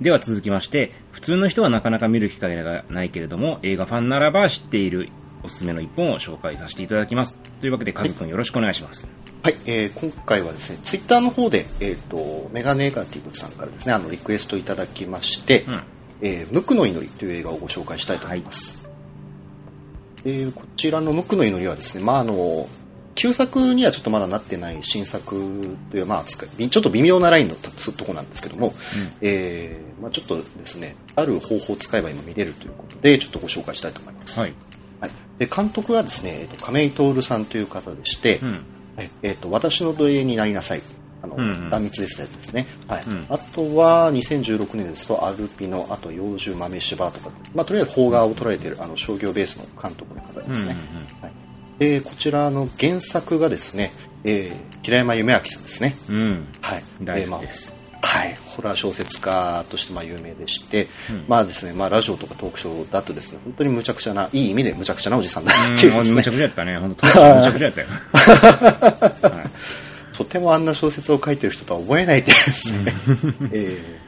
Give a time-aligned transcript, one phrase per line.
[0.00, 5.08] では続きまして、普通の人はなかなか見る機会がないけれども、映画ファンならば知っている
[5.42, 7.34] おすすめの一本を紹介させていただきます。
[7.60, 9.08] というわけで、カズくんよろしくお願いします。
[9.42, 15.82] はい、えー今回はですね、ツイッターの方で、えっ、と、メガネガティブさんからですね、あの、リクエストいただきまして、うん。
[16.22, 18.78] えー無垢の祈りという映画をご紹介したいと思います。
[20.24, 22.68] えーこちらの無垢の祈りはですね、まあ、あの、
[23.18, 28.74] 旧作にはちょっとまだなってない新作という、まあ、ちょっと微妙なラインのととこなんですけども、
[29.20, 34.38] えーまあ、ちょっとですね、ある方法を使えば今見れるということで、ちょっとご紹介したいと思います。
[34.38, 34.54] はい。
[35.00, 38.50] はい、で監督はですね、えっと亀井徹さんという方でして、うん。
[38.96, 40.82] はいえっと私の奴隷になりなさい。
[41.20, 42.68] あの、うんうん断密ですやつですね。
[42.86, 43.04] はい。
[43.04, 50.76] うんあとは、2016年ですと、アルピノ、あと、幼獣豆柴とか、まあ、とりあえず邦画を捉えている、あの、商業ベースの監督の方ですね。
[51.20, 51.32] はい。
[51.78, 53.92] で、こちらの原作がですね、
[54.24, 55.96] えー、平山夢明さんですね。
[56.08, 56.16] うん。
[56.16, 56.48] うん。
[56.60, 56.84] はい。
[57.02, 57.76] 大まあ好きです。
[58.00, 66.78] はい、ホラー小説家としてまあ有名でして、うんまあですね、まあラジオとかトークショーだとですね、本当に無茶苦茶な、いい意味で無茶苦茶なおじさんだなっていうですねうんむちゃ、くちゃやったね。
[66.80, 67.86] 本当むちゃくちゃやったよ。
[69.36, 69.50] はい
[70.18, 72.92] とてもあんな小説を書いてる人とは思えないですね、
[73.54, 74.07] えー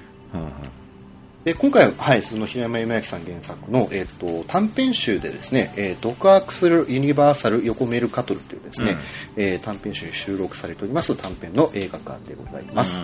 [1.45, 8.97] で今回は、はい、その平山夢明さん原作の、えー、と短編集でですね、えー、ドクアクスル・ユニバーサル・横メルカトルというですね、
[9.37, 13.01] えー短編集に収録されております短編の映画化でございます。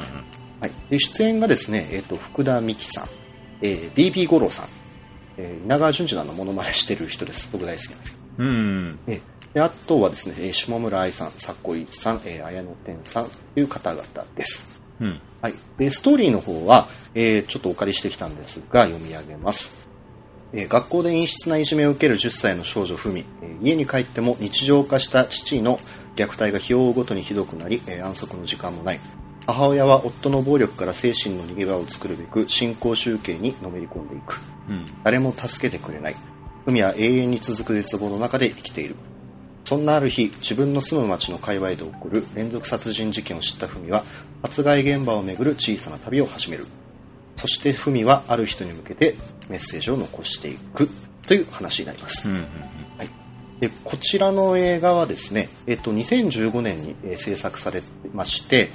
[0.60, 3.08] はい、で出演がですね、えー、と福田美紀さん、
[3.62, 4.68] えー、BB 五郎さん、
[5.38, 8.48] えー稲川淳二のあのモノマネしてる人です僕大好きなんですけど、うん。
[8.48, 8.98] うん。
[9.06, 9.20] えー
[9.54, 15.20] であとはですね、えー下村愛さん佐古一さん、えー綾野天さんという方々です、うん。
[15.42, 19.72] はい、でストーリーの方は、えーちょっとお借りしてきたんですが読み上げます、
[20.52, 25.78] えー学校で陰湿ないじめを受ける10歳の少女ふみ、えー家に帰っても日常化した父の
[26.16, 29.00] 虐待が日を追うごとにひどくなり、えー安息の時間もない。
[29.46, 34.40] 母親は夫の暴力から精神の逃げ場を作るべく新興宗教にのめり込んでいく。
[34.68, 34.86] うん。
[35.04, 36.16] 誰も助けてくれない。
[36.66, 38.96] 海は永遠に続く絶望の中で生きている
[39.66, 44.04] そんなある日自分の住む町の界隈で起こる連続殺人事件を知った文は
[44.44, 46.66] 殺害現場を巡る小さな旅を始める
[47.34, 49.16] そして文はある人に向けて
[49.48, 50.88] メッセージを残していく
[51.26, 52.36] という話になります、うん。
[52.36, 52.46] うん。
[53.58, 57.82] でこちらの映画はですね、えっと、2015年に、えー制作され
[58.14, 58.70] まして、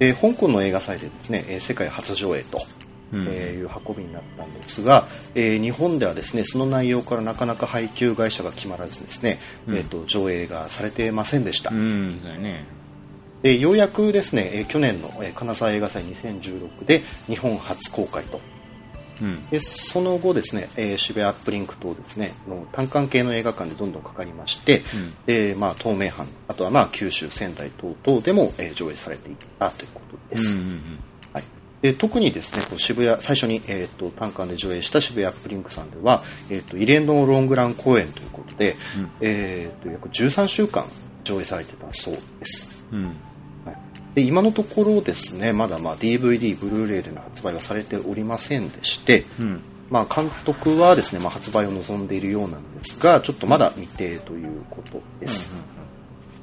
[0.00, 2.91] えー香港の映画祭でですね、えー世界初上映とうん。
[3.12, 12.18] えーいう運びになったんですが、えー日本ではですねその内容からなかなか配給会社が決まらずですね、うんえー、と上映がされてませんでした、うん。
[13.42, 18.40] でようやくですね、えー去年の、えー金沢映画祭2016で日本初公開と
[19.20, 19.48] うん。
[19.50, 30.68] でその後ですね、えー渋谷アップリンク等ですねの単館系の映画館でどんどんかかりまして、うんでまあ、東名阪あとはまあ九州仙台等々でも、えー上映されていったということです、うん。
[30.68, 30.78] はい、
[31.82, 40.84] で特にですねこう渋谷最初に、えー、と単館で上映した渋谷アップリンクさんでは、えー、と異例のロングラン公演ということで、うんえー、と約13週間
[41.24, 43.06] 上映されてたそうです、うん。
[43.64, 43.76] はい、
[44.14, 49.60] で今のところですねまだまあ DVD、ブルーレイでの発売はされておりませんでして、うん。
[49.90, 55.52] まあ、監督はですね、まあ、発売を望んでいるようなんですがちょっとまだ未定ということです、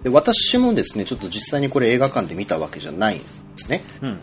[0.03, 3.25] で私もですねちょっと実際にこれ映画館で見たわけじゃないんで
[3.55, 4.19] すねうん。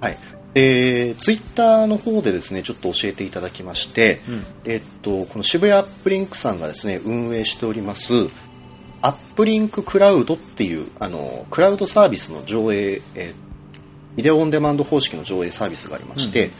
[0.00, 0.18] はい。
[0.54, 8.28] えー、ツイッターの方でですね、ちょっと教えていただきまして、うんえっと、この渋谷アップリンクさんがですね、運営しております、
[9.02, 13.50] アップリンククラウドっていう、あの、クラウドサービスの上映、えー
[14.16, 16.50] ビデオオンデマンド方式の上映サービスがありまして、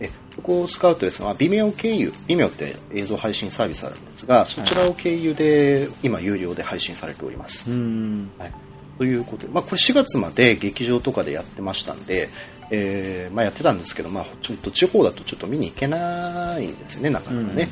[0.00, 7.70] えそこを使うとですね、まあ、微妙経由、微妙って映像配信サービスあるんですが、そちらを経由で、今有料で配信されております。
[7.70, 8.30] うん。
[8.38, 8.52] はい、
[8.98, 12.28] ということで、まあ、これ4月まで劇場とかでやってましたんで、
[12.70, 17.68] えーまあ、やってたんですけど、まあ、ちょっと地方だとちょっと見に行けないんですよね、なかなかね。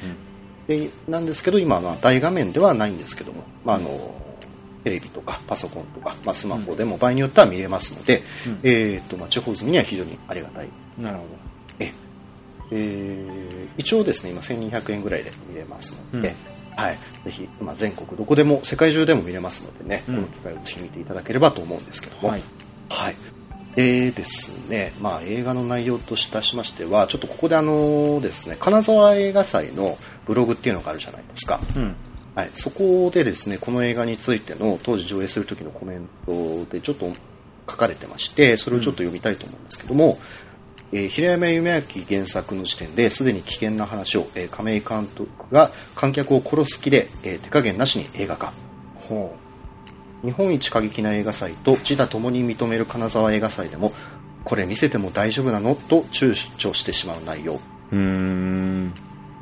[0.68, 4.14] でなんですけど、今はまあ大画面ではないんですけども、まあ、あの
[4.84, 8.60] テレビとかパソコンとか、まあ、スマホでも場合によっては見れますので、うん。
[8.62, 10.68] えーとまあ、地方住みには非常にありがたい。
[10.98, 11.24] なるほ
[12.72, 16.34] えー一応ですね、今1200円ぐらいで見れますので、
[16.76, 22.22] はい、ぜひ、まあ、全国どこでも、世界中でも見れますのでね、うんこの機会をぜひ見ていただければと思うんですけどど。
[22.22, 22.42] も、はい。
[22.88, 23.16] はい。
[23.76, 29.96] でですね、まあ映画の内容とししましては、ちょっとここであのですね、金沢映画祭の
[30.26, 31.60] ブログっていうのがあるじゃないですか。
[31.74, 31.94] うん。
[32.34, 32.50] はい。
[32.54, 37.10] そこでですね、この映画についての当時上映する時のコメントでちょっと
[37.68, 40.18] 書かれてまして、それをちょっと読みたいと思うんですけども、
[40.92, 48.52] えー平山夢明原作の時点ですでに危険な話を、えー亀井監督が観客を殺す気で、えー手加減なしに映画化。
[49.08, 49.34] ほ
[50.22, 53.92] 日本一過激な映画祭と自他ともに認める金沢映画祭でも
[54.44, 55.74] これ見せても大丈夫なの？
[55.74, 57.60] と躊躇してしまう内容。
[57.90, 58.92] うーん。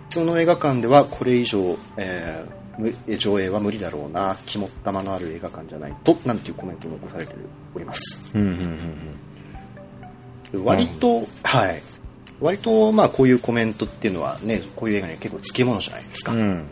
[0.09, 7.35] 普通の映画館ではこれ以上、えーむ上映は無理だろうな、肝っ玉のある映画館じゃないと、なんていうコメントを残されて
[7.75, 8.23] おります。
[8.33, 8.59] うん、うん、うん
[10.53, 11.83] 割と、はい。
[12.41, 16.33] 割と、まあ、こういうコメントっていうのはね、こういう映画には結構つきものじゃないですか。
[16.33, 16.39] うん。
[16.39, 16.67] うん。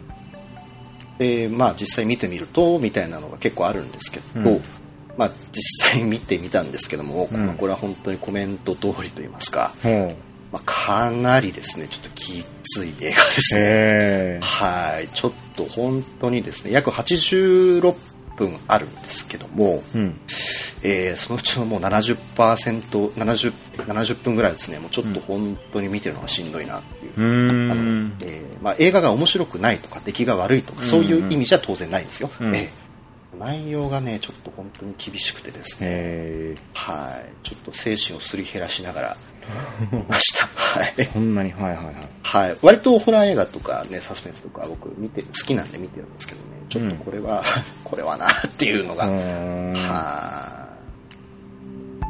[1.18, 4.62] で、まあ、実際見てみると、みたいなのが結構あるんですけど、うん
[5.18, 9.74] まあ、実際見てみたんですけども、うんまあこれは本当にコメント通りと言いますか。
[10.52, 14.40] まあ、かなりですね、ちょっときつい映画ですね。
[14.40, 15.08] はい。
[15.08, 17.94] ちょっと本当にですね、約86
[18.36, 20.18] 分あるんですけども、うん。
[20.82, 22.18] えーそのうちのもう70%、
[23.14, 27.12] 70、70分ぐらいですね、もうちょっと本当に見てるのがしんどいなっていう。
[27.16, 28.16] うーあのん。
[28.22, 32.56] えーまあ、映画が面白くないとか出来が悪いとか、そういう意味じゃ当然ないんですよ、うん。
[32.56, 32.88] えー
[33.38, 36.56] 内容がねちょっと本当に厳しくてですね。
[36.74, 37.46] はい。
[37.46, 39.16] ちょっと精神をすり減らしながら。
[39.92, 40.46] 見ました。
[40.46, 41.94] はい、そんなに、はいはいはい。
[42.22, 46.46] はい、割とホラー映画とかねサスペンスとか僕見て好きなんで見てるんですけどね。
[46.68, 47.42] ちょっとこれは、
[47.84, 49.06] これはなっていうのが。
[49.06, 50.67] はい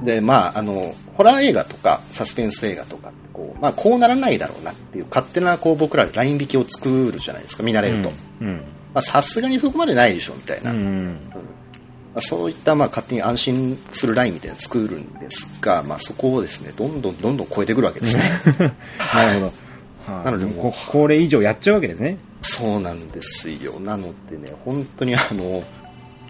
[0.04, 8.10] でまああのホラー映画とかサスペンス映画とかこう,、まあ、こうならないだろうなっていう勝手なこう僕らライン引きを作るじゃないですか見慣れると、
[8.40, 8.64] うん。
[8.94, 10.78] まあさすがにそこまでないでしょみたいな、うん。
[10.78, 11.20] うん。
[11.32, 11.40] ま
[12.16, 18.24] あ、そういったまあ勝手に安心するラインみたいなのを作るんですが、まあ、そこをですねどんどんどんどん超えてくるわけですね
[19.14, 19.46] なるほど。
[19.46, 19.52] はい
[20.24, 22.16] なのでもこれ以上やっちゃうわけですね。
[22.40, 25.62] そうなんですよなのでね本当にあの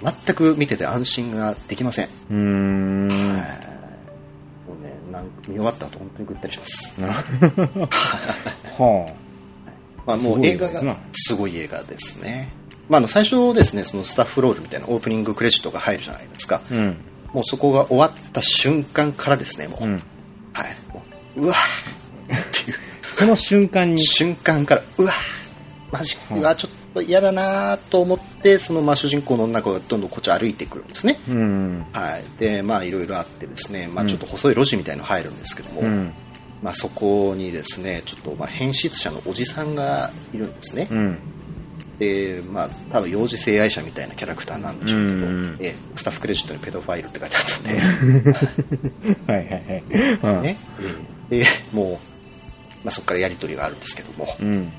[0.03, 3.09] 全く見てて安心ができません、うーん。
[3.09, 3.69] はい
[4.69, 6.95] もうねなんか見終わった後本当にぐったりします
[8.79, 9.15] は
[10.09, 12.51] まあ、もう映画がすごい映画ですね。
[12.89, 16.63] まあ、あの最初ですね、そのスタッフロールみたいなオープニングクレジットが入るじゃないですか。
[16.65, 16.75] あ。
[16.75, 16.97] うん。
[17.35, 19.85] もうそこが終わった瞬間からですね、もう。
[19.85, 20.03] うん。
[20.55, 20.77] はい。
[20.95, 21.03] も
[21.37, 25.15] ううわーっていうその瞬間に、瞬間から、うわー
[25.93, 31.19] マジ、うわーちょっと嫌だなーと思って、そのまあ主人公の女の子がどんどんこっち歩いてくるんですね。
[31.29, 31.87] うん。
[31.93, 32.25] はい。
[32.39, 36.13] で、まあいろいろあってですね、まうんあちょっと細い路地みたいの入るんですけども、うん。
[36.63, 40.89] まあそこにですね、ちょっとまあ変質者のおじさんがいるんですね。
[40.91, 41.19] うん。
[41.99, 50.37] で、まあ、多分幼児性愛者みたいなキャラクターなんでしょうけど、うんえスタッフクレジットにペドファイルって書いてあったんで、 はいはいはい。
[50.39, 50.43] うん。
[50.43, 50.57] ね、
[51.29, 51.89] で、もう、
[52.85, 54.73] まあ、そこからやり取りがあるんですけども、うん。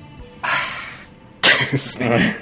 [1.71, 2.35] ですね、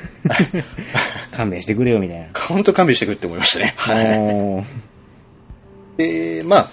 [1.31, 2.27] 勘弁してくれよみたいな。
[2.33, 3.73] 本当勘弁してくれって思いましたね。
[3.77, 4.65] は
[5.97, 6.01] い。
[6.01, 6.69] で、まあ、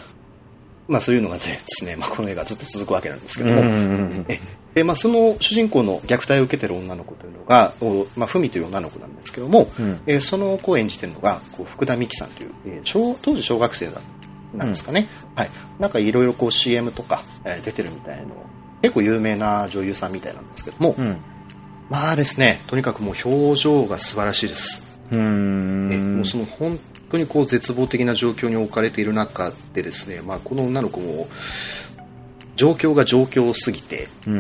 [0.87, 4.25] まあそういうのがですね、まあこの映画ずっと続くわけなんですけども、
[4.75, 14.00] で、まあその主人公の虐待を受けてる女の子というのが、おまあ、ふみという女の子なんですけども、うんえーその子を演じてるのが、こう福田美紀さんという、え当時小学生だ
[14.55, 15.08] なんですかね。
[15.35, 15.50] はい。
[15.79, 18.25] なんかいろいろこう CM とか、えー出てるみたいな、
[18.82, 21.17] 結構有名な女優さんみたいなんですけども、うん。
[21.91, 24.85] まあですね、とにかくもう表情が素晴らしいです。
[25.11, 25.93] うーん。
[25.93, 26.79] えもうその本
[27.11, 31.29] 当にこう絶望的な状況に置かれている中でですね、まあ、この女の子も
[32.57, 34.37] 状況が状況すぎてうん。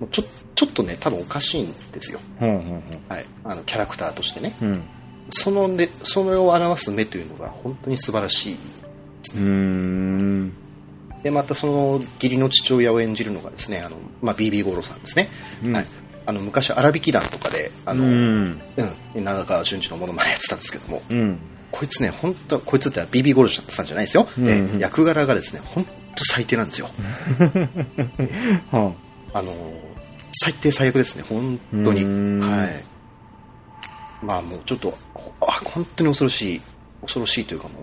[0.00, 2.20] もうちょちょっとね多分おかしいんですよ。
[2.38, 4.82] はい、あのキャラクターとしてねうん。
[5.30, 10.52] そのねそれを表す目というのが本当に素晴らしいうーん。
[11.22, 15.28] でまたその義理の父親を演じるのがですねあの、まあ、BB 五郎さんですね、
[15.62, 15.86] うんはい、
[16.26, 18.60] あの昔荒引き団とかであの、ううんん。
[19.14, 21.38] 長川淳二のものまねやってたんですけどもうん。
[21.70, 24.28] こいつね、本当こいつって BB ゴールドさんじゃないですよ。
[24.38, 25.84] うんえー役柄がですね、本
[26.16, 26.88] 当最低なんですよ。
[28.72, 28.92] は
[29.32, 29.56] あのー
[30.42, 32.04] 最低最悪ですね、本当に。
[32.40, 32.84] はい。
[34.24, 34.96] まあもうちょっと、
[35.40, 36.60] あ、本当に恐ろしい、
[37.02, 37.74] 恐ろしいというかも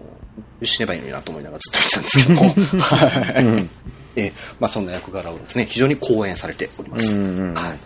[0.62, 3.44] う、死ねばいいのになと思いながらずっと見てたんですけども、 はい。
[3.44, 3.70] うん
[4.16, 7.18] えーまあそんな役柄をですね、非常に講演されております。
[7.18, 7.80] はい。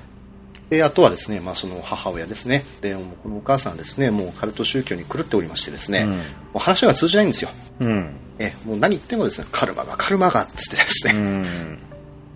[0.72, 2.64] で、あとはですね、まあその母親ですね。
[2.80, 6.18] で、このお母さんはですね、もうカルト宗教に狂っておりましてですね、うんも
[6.56, 7.52] う話が通じないんですよ。
[7.82, 8.16] うん。
[8.40, 11.80] えもう何言ってもですね、カルマが、カルマがっつってですうね、ん。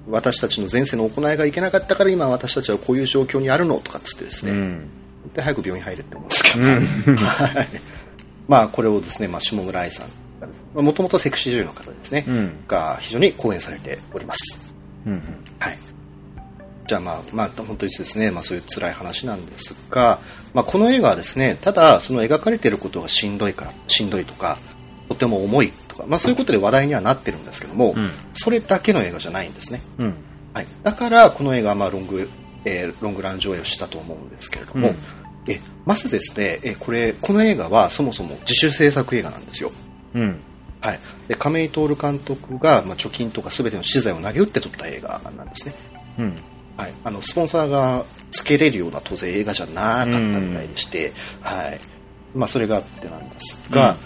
[0.09, 4.89] 私たちの前世の行いがいけなかったから今私たちはこういう状況にあるのとかっつってですね、うん。
[5.33, 7.15] で早く病院入れって思うんですけど、うん。
[7.15, 7.67] はい
[8.49, 10.07] まあこれをですね、まあ、下村愛さん
[10.75, 12.53] が、もともとセクシー女優の方ですね、うん。
[12.67, 14.59] が非常に講演されております。
[15.07, 15.23] うん。
[15.57, 15.79] はい。
[16.85, 20.19] じゃあまあ、まあ、本当にですね、まあそういう辛い話なんですが、
[20.53, 24.57] まあこの映画はですね、ただその描かれていることがしんどいから、しんどいとか、
[25.09, 29.81] とても重いとか、まあそういうことで話題にはなってるんですけども、うんそれだけの映画じゃないんですね。
[29.97, 30.13] うん。
[30.53, 30.67] はい。
[30.83, 32.29] だからこの映画はまあロング、
[32.65, 34.97] えーロングラン上映をしたと思うんですけれども、うん
[35.47, 39.71] えまずですね、えこれ、この映画はそもそも自主制作映画なんですよ。
[40.15, 40.39] うん。
[40.81, 45.75] はい、で亀井徹監督が、まあ、貯金とか全ての資材を投げ打って撮った映画なんですね、
[46.19, 46.35] うん。
[46.77, 51.79] はい、あのスポンサーがつけれるような当然映画じゃなかったみたいでして、はい。
[52.35, 53.97] まあ、それがあってなんですが、うん。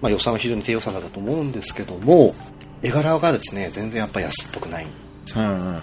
[0.00, 2.34] まあ、予算は非常に低予算だったと思うんですけども
[2.82, 4.86] 絵柄がですね全然やっぱ安っぽくない、
[5.36, 5.72] うんうんうん。
[5.72, 5.80] ま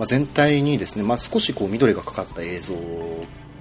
[0.00, 2.74] あ、全体にですね、まあ、少しこう緑がかかった映像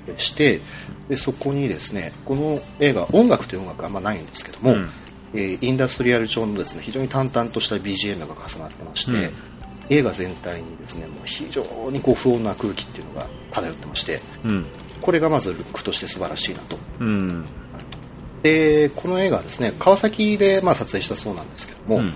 [0.05, 0.61] でして
[1.09, 4.89] でそこにですねこの映画音楽という音楽はあんまないんですけども、うん。
[5.33, 9.50] えーインダストリアル調のですね非常に淡々とした BGM が重なってまして、うん
[9.91, 14.65] 映画全体にですねもう非常にこう不穏な空気っていうのが漂ってましてうん。
[15.01, 17.45] これがまずルックとして素晴らしいなとうん。
[18.41, 22.13] でこの映画はですね川崎でまあ撮影したそうなんですけども、うん。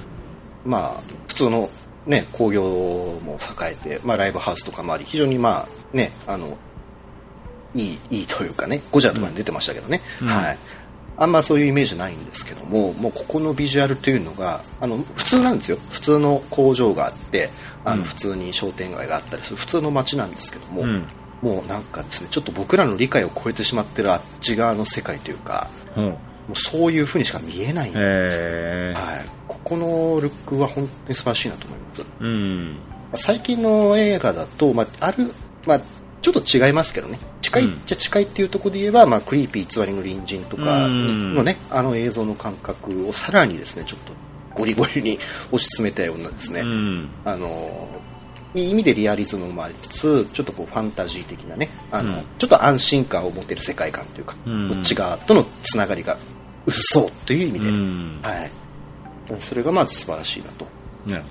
[0.66, 1.70] まあ普通の
[2.08, 6.58] ね工業も栄えて、まあ、ライブハウスとかもあり非常にまあねあの
[7.76, 10.58] いいいいというかねゴジラとかに出てましたけどね、うんはい
[11.18, 17.50] あんまそういうイメージないんですけどももうここのビジュアルというのがあの普通なんですよ普通の工場があって
[17.86, 21.08] あうんの普通に商店街があったりする普通の街なんですけども、うん。
[21.42, 26.06] もうなんかですねちょっと僕らの理解を超えてしまってるあっち側の世界というかほう。
[26.06, 26.12] も
[26.54, 28.94] うそういうふうにしか見えないんでへえ。
[28.96, 32.78] はい、ここのルックは本当に素晴らしいなと思いますうん。
[33.16, 35.32] 最近の映画だと、まあ、ある、
[35.66, 35.82] まあ、
[36.22, 44.14] ちょっと違いますけどね近いっうんちゃ近いっていうところで言えば、まあ、クリーピー偽りの隣人とかうんのね、あの映像の感覚をさらにですねちょっと
[44.56, 45.20] ゴリゴリに
[45.52, 47.10] 推し進めたようなですね、うん。
[47.26, 47.88] あの
[48.56, 56.18] いい意味でリアリズムもありつつちょっとこうファンタジー的なねあの、うんちょっと安心感を持てる世界観というか、うんこっち側とのつながりが
[56.66, 58.20] 薄そうという意味で、うん。
[58.24, 58.52] はい、
[59.40, 60.66] それがまず素晴らしいなと。
[61.06, 61.24] ね。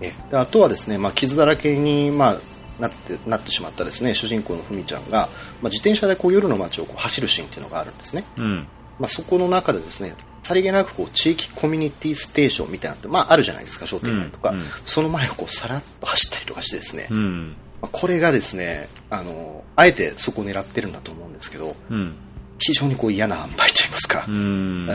[0.00, 2.40] えであとはですね、まあ、傷だらけに、まあ、
[2.78, 5.28] なってなってしまったですね主人公のふみちゃんが、
[5.62, 8.66] まあ、自転車でこう夜の街をこう走るシーンっていうのがあるんですね、うん。
[8.98, 17.56] まあ、そこの中でですねさりげなくこう地域コミュニティステーションみたいなのって、まあ、あるじゃないですか商店街とか、うんうんその前をこうさらっと走ったりとかしてですね、うん。
[17.80, 22.14] まあ、これがですねあのあえてそこを狙ってるんだと思うんですけどうん。
[22.58, 24.88] 非常にこう嫌な塩梅といいますか、うん。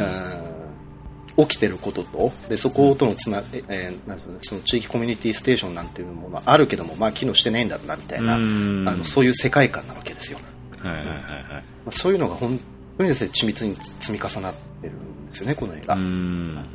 [1.39, 10.39] うん起きてることとでそことのつな、ええーなんその地域コミュニティステーションなんていうものはあるけども、まあ、機能してないんだろうなみたいな、うんあのそういう世界観なわけですよ、
[10.79, 12.60] はいはいはいそういうのが本
[12.98, 16.65] 当にですね緻密に積み重なってるんですよねこの映画、うん。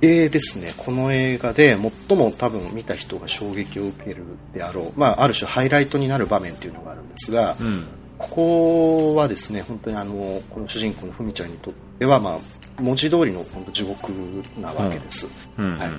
[0.00, 1.76] でですねこの映画で
[2.08, 7.86] 最も多分見た人が衝撃を受けるであろう、まあ、ある種ハイライトになる場面っていうのがあるんですが、うん。
[8.18, 12.38] ここはですね本当にあのこの主人公のふみちゃんにとっては、まあ、
[12.80, 14.12] 文字通りの本当地獄
[14.60, 15.28] なわけです、
[15.58, 15.78] うん。
[15.78, 15.90] はい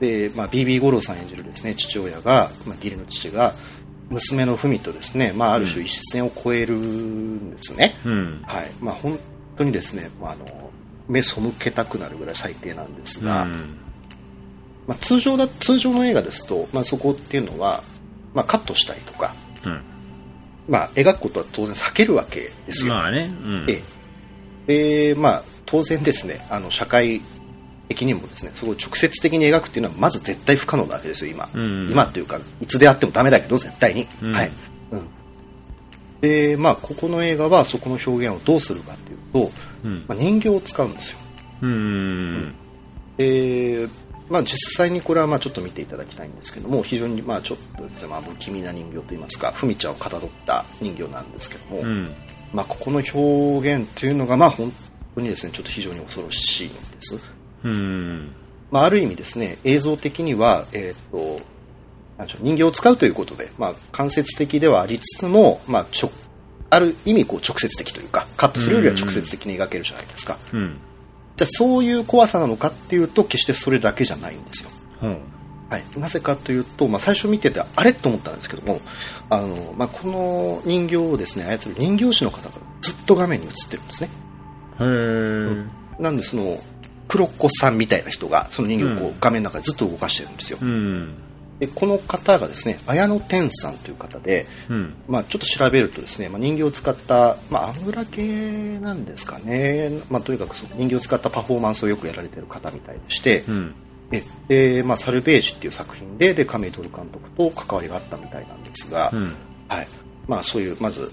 [0.00, 3.54] で、まあ、BB 五郎さん演じるですね父親が、まあ、義理の父が
[4.10, 8.42] 娘の文とですね、まあ、ある種一線を越えるんですね、うん。
[8.46, 9.18] はいまあ、本
[9.56, 10.70] 当にですね、まあ、あの
[11.08, 13.50] 目背けたくなるぐらい最低なんですが、うん。
[14.86, 17.82] まあ、通常だ通常の映画ですと、まあ、そこっていうのは、
[18.34, 19.34] まあ、カットしたりとか、
[19.64, 19.82] うん。
[20.68, 23.32] まあ、描くことは当然避けるわけですよ、まあね。
[23.42, 23.66] うん。
[23.68, 23.94] ええ
[24.66, 27.20] でまあ、当然ですねあの社会
[27.88, 31.90] 的にもですねそこを直接的に描くっていうのはまず絶対不可能なわけですよ今、うん。
[31.90, 34.32] 今というかいつであってもダメだけど絶対に、うん。
[34.32, 34.52] はい、
[34.92, 35.06] うん、
[36.20, 39.52] でまあここの映画はそこの表現をどうするかっていうと、
[39.84, 40.04] うん。
[40.08, 41.18] まあ、人形を使うんですよ。
[41.62, 42.54] うん。
[43.16, 43.88] で
[44.28, 52.14] まあ、実際にこれはまあちょっと見ていただきたいんですけども非常にまあちょっとですね、まあ、不気味な人形といいますかふみちゃんをかたどった人形なんですけども、うん。
[52.52, 54.72] まあ、ここの表現というのがまあ本
[55.16, 57.18] 当にですねちょっと非常に恐ろしいんです、
[57.64, 58.32] うん。
[58.70, 61.40] まあ、ある意味ですね映像的には、えー、と
[62.40, 66.10] 人形を使うということで、まあ、間接的ではありつつも、まあ、ちょ
[66.70, 70.78] ある意味こう直接的というかカットするよりは直接的に描けるじゃないですか、うん。
[71.36, 75.18] じゃあそういう怖さなのかっていうと決してそれだけじゃないんですよほう。
[75.70, 78.80] はい、なぜかというと、まあ、最初見ててあれと思ったんですけども
[79.30, 84.10] あの、まあ、この人形をですね操る人形師の方がずっと画面に映ってるんですね
[84.80, 85.66] へ
[85.98, 86.02] え。
[86.02, 86.58] なんでその
[87.08, 91.14] 黒子さんみたいな人がその人形をこううん画面の中でずっと動かしてるんですよ、うん。
[91.58, 94.94] でこの方がですね綾野天さんという方で、うん。
[95.06, 103.74] まあ、ちょっと調べるとですね、まあ、人形を使った、まあ、アングラ系なんですかね、まあ、とにかくその人形を使ったパフォーマンスをよくやられてる方みたいでして、うん。
[104.10, 109.34] ででまあ、サルベージっていう作品でで亀井徹監督と関わりがあったみたいなんですが、うん。
[109.68, 109.88] はい
[110.26, 111.12] まあ、そういうまず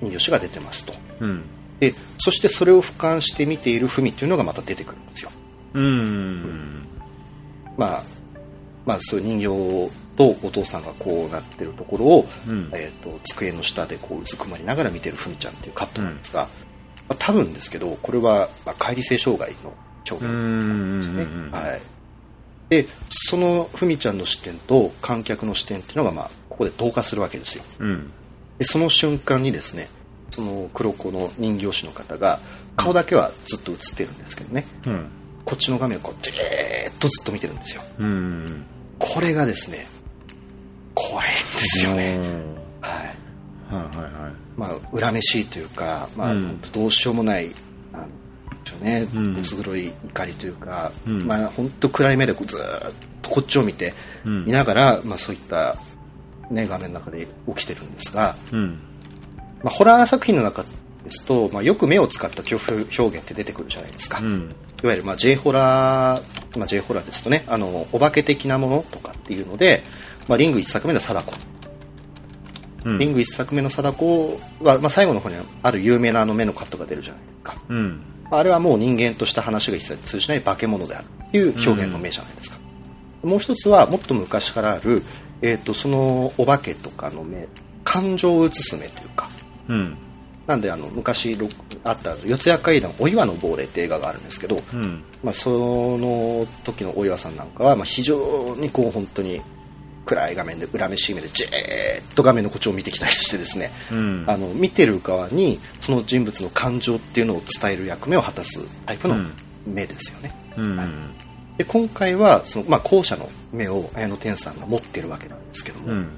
[0.00, 1.44] 人形師が出てますとうん。
[1.80, 5.30] でそしてそれを俯瞰して見ている文っていうのがまた出てくるんですよ、
[5.74, 6.86] うん。
[7.76, 8.04] まあ、
[8.86, 12.70] まあそういう人形とお父さんがこうなってるところを、うん。
[12.72, 16.48] えー、と机の下でこううずくまりながら見てる文ちゃんっていうカットなんですが、
[17.08, 19.74] まあ、多分ですけどこれは、まあ、乖離性障害の
[20.10, 21.26] 表現うんですね。
[21.52, 21.80] はい。
[22.68, 27.64] で、そのふみちゃんの視点と観客の視点っていうのが、まあ、ここで同化するわけですよ。
[27.78, 28.10] うん。
[28.58, 29.88] で、その瞬間にですね、
[30.30, 32.40] その黒子の人形師の方が、
[32.76, 35.06] 顔だけはずっと映ってるんですけどね、うん。
[35.44, 36.38] こっちの画面をこう、じーっ
[36.98, 37.82] とずっと見てるんですよ。
[37.98, 38.64] うん。
[38.98, 39.86] これがですね、
[40.94, 42.18] 怖いんですよね。
[42.80, 43.74] はい。
[43.74, 44.32] はいはいはい。
[44.56, 52.92] まあ、恨めしいというか、まあ、うんどうしようもない、でね、うんどす黒い怒りというか、うんまあ、本当暗い目でこうずーっ
[53.22, 55.76] とこっちを見て、うん見ながら、まあ、そういった、
[56.50, 58.78] ね、画面の中で起きてるんですが、うん。
[59.66, 60.64] まあ、ホラー作品の中
[61.02, 64.20] ですと、まあ、よく目を使った恐怖表現って出てくるじゃないですか。
[64.20, 64.54] うん。
[64.80, 69.82] いわゆる、まあ、J ホラー、まあ、J ホラーですとね、あの、お化け的なものとかっていうので、
[70.28, 71.36] まあ、リング一作目の貞子。
[72.84, 72.98] うん。
[73.00, 77.56] リング一作目の貞子は、まあ、最後の方にある有名なあの目のカットが出るじゃないですか。
[77.68, 78.00] うん。
[78.30, 82.58] あれはもう人間とした話が一切通じない化け物であるっていう表現の目じゃないですか。
[83.24, 85.02] もう一つは、もっと昔からある、
[85.42, 87.48] えっ、と、そのお化けとかの目、
[87.82, 89.25] 感情を映す目というか、
[89.68, 89.96] うん。
[90.46, 91.48] なんであの昔ろ
[91.82, 95.02] あった四谷怪談お岩の亡霊って映画があるんですけど、うん。
[95.24, 99.40] まあ、その時のお岩さんなんかは、まあ、非常にこう本当に
[100.04, 104.24] 暗い画面で恨めしい目でじーっと画面のこっちを見てきたりしてですね、うん。
[104.28, 109.16] あの見てる側にその人物の感情っていうのを伝える役目を果たすタイプの
[109.66, 110.32] 目ですよね。
[110.56, 111.14] うん。
[111.58, 116.08] で今回はその、まあ、後者の目を綾野天さんが持ってるわけなんですけども、うん。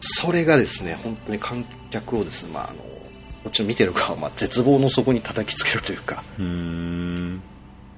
[0.00, 7.42] それがですね本当に観客をですね、まあ、あのこっちの見てる側を、まあ、絶望の底に叩きつけるというかうん。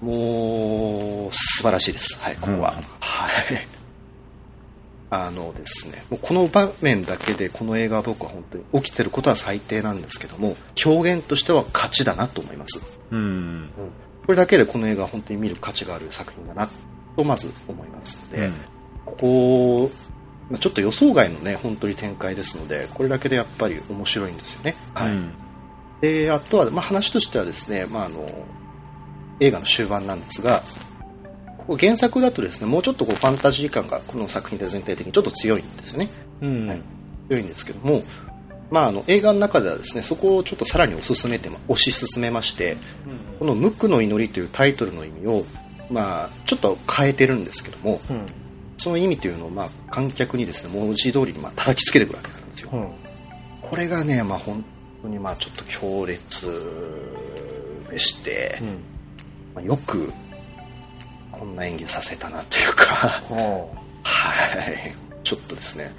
[0.00, 2.18] もう素晴らしいです。
[2.18, 2.61] はいここは、うん。
[2.62, 2.82] はい。
[5.11, 12.82] あのですねもうこの場面だけでこの映画は僕は本当に起きてることは最低なんですけども表現としては勝ちだなと思います。
[13.11, 13.71] うん。
[14.26, 16.69] これだけでこの映画は本当に見る価値がある作品だな
[17.17, 18.50] とまず思いますので、
[19.04, 19.91] ここ
[20.52, 25.32] まあちょっと予想外のね本当に展開ですのでこれだけでやっぱり面白いんですよね、はいうん。
[26.02, 28.28] であとは、まあ、話としてはですね、まあ、あの
[29.41, 30.62] 映画の終盤なんですが
[31.80, 36.10] 原作だとですねもうちょっとこうファンタジー感がこの作品で全体的にちょっと強いんですよね
[36.43, 36.69] うん。
[36.69, 36.82] はい
[37.28, 38.02] 強いんですけども、
[38.71, 42.76] まあ、あの映画の中ではですねそこをちょっとさらに推し進めてま推し進めまして
[43.38, 45.47] この「無垢の祈り」というタイトルの意味を、
[45.88, 48.26] まあ、ちょっと変えてるんですけどもうん。
[48.82, 52.71] その意味というのを、まあ、観客にですね文字通りにまあ叩きつけてくるわけなんですよ。
[52.73, 52.89] うん。
[53.61, 54.65] これがね、まあ、本
[55.02, 56.50] 当にまあちょっと強烈
[57.91, 58.59] でして、
[59.55, 60.13] まあ、よく
[61.31, 62.85] こんな演技をさせたなというか。
[62.85, 63.69] は
[64.02, 64.95] はい。
[65.23, 65.93] ちょっとですね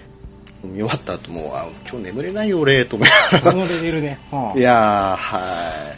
[0.63, 3.53] 見終わった後もあ今日眠れないよ俺と思いながあ。
[3.53, 4.17] このレベルで。
[4.31, 5.39] はいやーは
[5.93, 5.97] い。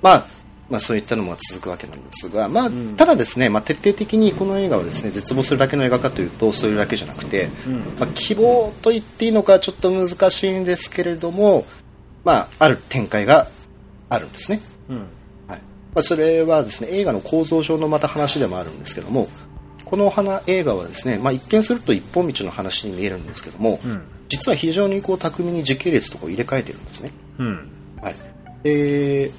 [0.00, 0.26] まあ
[0.70, 7.96] まあそういったのも続くわけなんですが、まあんただですね、まあ、徹底的にこの映画はですね絶望するだけの映画かというとそういうだけじゃなくて、うん。
[7.98, 11.66] まあ、希望と言っていいのかちょっと難しいんですけれども、
[12.24, 13.48] まあ、ある展開が
[14.08, 14.60] あるんですね。
[14.88, 14.98] うん。
[14.98, 15.06] はい
[15.48, 15.56] ま
[15.96, 19.28] あ、それはですね映画の構造上のまた話でもあるんですけども
[19.84, 24.02] この花映画はですね、まあ、一見すると一本道の話に見えるんですけども、うん。
[24.28, 27.10] 実は非常にこう巧みに時系列とかを入れ替えてるんですね。
[27.38, 27.68] うん。
[28.00, 28.16] はい、
[28.62, 29.32] で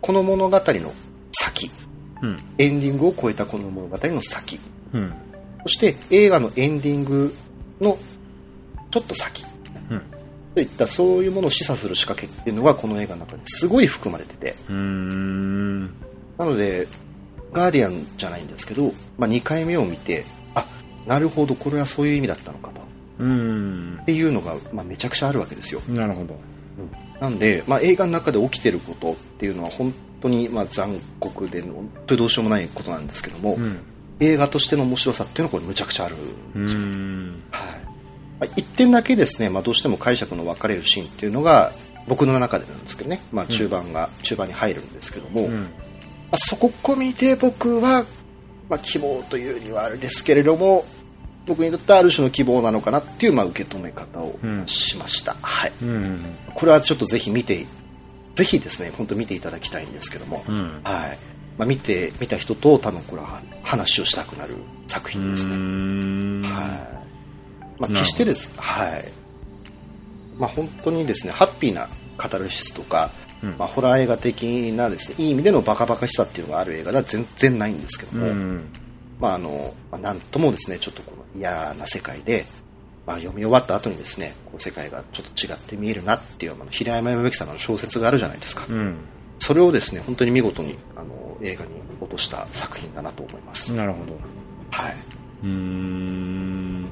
[0.00, 0.92] この物語の
[1.32, 1.70] 先
[2.22, 2.36] うん。
[2.58, 4.58] エンディングを超えたこの物語の先
[4.92, 5.12] うん。
[5.62, 7.34] そして映画のエンディング
[7.80, 7.98] の
[8.90, 9.44] ちょっと先
[9.90, 10.02] うん。
[10.54, 15.84] といったそういうものを示唆する仕掛けっていうのがこの映画の中ですごい含まれててうん。
[16.38, 16.88] なので
[17.52, 20.66] ガーディアンじゃないんですけど、まあ、2回目を見てあ
[21.06, 22.80] なるほどこれはそういう意味だったのかと
[23.18, 24.04] うんっ。
[24.04, 26.38] ていうのが、まあ、めちゃくちゃあるわけですよなるほど。
[27.20, 33.78] なんで、まあ、映画の中で起きてることっていうのは本当にまあ残酷で本当にどうしようもないことなんですけども、うん。
[34.18, 36.16] 映画としての面白さっていうのはこれむちゃくちゃある
[36.54, 37.42] うんですよ、ん。
[37.50, 37.86] はい
[38.38, 41.72] まあ、一点だけですね、まあ、どうしても解釈の分かれるシーンっていうのが
[42.06, 45.70] 僕の中でなんですけどね、まあ、中盤が、中盤に入るんですけども、まうん。
[46.32, 48.04] あ、そここ見て僕は、
[48.68, 50.84] まあ、希望というにはあれですけれども
[51.46, 54.66] 僕にとってはある種の希望なのかなっていう、まあ、受け止め方をうん。
[54.66, 56.36] しました、はい、うん。
[56.54, 57.66] これはちょっとぜひ見て
[58.34, 60.80] ぜひですね本当見ていただきたいんですけども、うん。
[60.82, 61.18] はい。
[61.56, 64.56] まあ、見て見た人と多分これは話をしたくなる
[64.88, 66.42] 作品ですね、うん。
[66.42, 66.50] は
[67.78, 67.80] い。
[67.80, 69.04] まあ、決してです、はい。
[70.36, 73.10] まあ、本当にですねハッピーなカタルシスとか、
[73.42, 73.54] うん。
[73.56, 78.68] まあ、ホラー映画的なですねいい意味でのバカバカしさっていうのがある映画では全然ないんですけども、うん。
[79.20, 82.46] まああのまあ、なんともですねちょっとこの嫌な世界で、
[83.06, 88.96] まあ、読み終わった後にですねこう世界がちょっと違って見えるなっていうあの平山夢樹様の小説があるじゃないですか、うん。
[89.38, 93.72] それをですね、本当に見事にあの映画に落とした作品だなと思います。
[93.72, 94.18] なるほど。
[94.70, 94.96] はい。
[95.42, 96.82] うーん。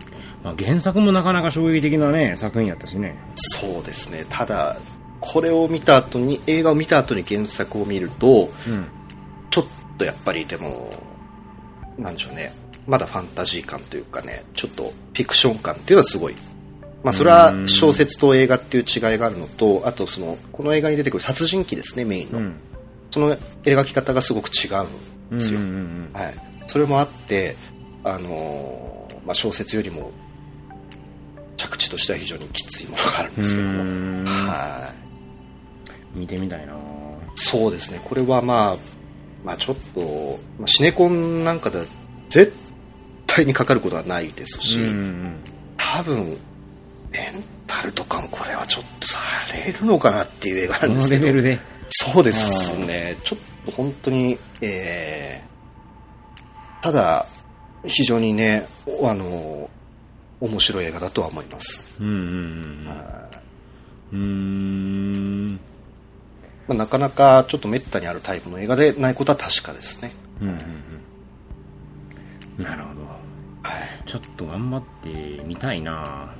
[0.43, 3.17] まあ、原作もなかなか衝撃的なね、作品やったしね。
[3.35, 4.25] そうですね。
[4.29, 4.77] ただ、
[5.21, 8.87] これを見た後に、映画を見た後に原作を見ると、うん。
[9.51, 10.93] ちょっとやっぱりでも、
[11.99, 12.53] なんでしょうね。
[12.87, 16.35] まだファンタジー感というかね、ちょっとフィクション感っていうのはすごい。
[17.03, 22.39] まあそれは小説と映画っていう違いがあるのと、あとその、この映画に出てくる殺人鬼ですね、メインの。
[22.39, 22.55] うん。
[23.11, 24.69] その描き方がすごく違
[25.31, 25.61] うんですよ。
[26.13, 26.35] はい。
[26.67, 27.57] それもあって、
[28.03, 30.11] あのーまあ小説よりも、
[31.57, 34.25] 着地としては非常にきついものがあるんですけども。
[34.25, 34.93] は
[36.15, 36.19] い。
[36.19, 36.75] 見てみたいな
[37.35, 38.77] そうですね、これはまあ、
[39.45, 41.85] まあちょっと、まあ、シネコンなんかでは
[42.31, 42.53] 絶
[43.27, 45.37] 対にかかることはないですし、うんうん
[45.77, 46.37] 多分、
[47.13, 49.21] レンタルとかもこれはちょっとさ
[49.67, 51.59] れるのかなっていう映画なんですけど、レベルで。
[51.91, 57.27] そうですね、ちょっと本当に、えー、ただ、
[57.87, 59.71] 非常にね、おあの、
[60.41, 61.87] 面白い映画だとは思います。
[62.01, 62.19] うんうんう
[62.85, 63.31] んは
[64.13, 65.61] うん。
[66.69, 70.13] まあ、なかなかちょっと滅多にあるタイプの映画でないことは確かですね。
[70.41, 70.59] うんうん
[72.59, 72.65] うん。
[72.65, 73.03] なるほど。
[73.63, 74.09] はい。
[74.09, 76.35] ちょっと頑張ってみたいな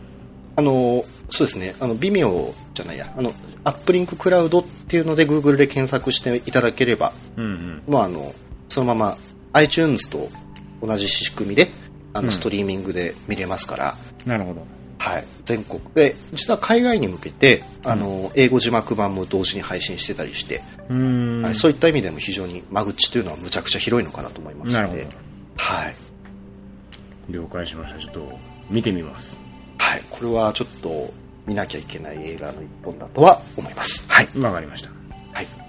[0.57, 3.33] あの、そうですね、あの、微妙じゃないや、あの、
[3.65, 7.83] アップリンククラウドっていうので Google で検索していただければ、うんうん。
[7.89, 8.35] まあ、あの、
[8.69, 9.19] そのまま
[9.53, 10.29] iTunes と
[10.81, 11.71] 同じ仕組みで、
[12.13, 14.65] あの、うんストリーミングで見れますから、なるほど。
[15.05, 21.43] はい、全国で、実は海外に向けて、あの、英語字幕版も同時に配信してたりして、うーん。
[21.43, 25.17] はい、そういった意味でも非常に間口というのはむちゃくちゃ広いのかなと思いますなるほどので、。
[25.59, 25.95] はい。
[27.29, 28.01] 了解しました。
[28.01, 28.39] ちょっと
[28.71, 29.39] 見てみます。
[29.77, 31.13] はい、これはちょっと
[31.45, 34.07] 見なきゃいけない映画の一本だとは思います。
[34.09, 34.29] はい。
[34.39, 34.89] わかりました。
[35.35, 35.64] はい。